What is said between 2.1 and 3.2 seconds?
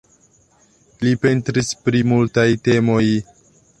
multaj temoj.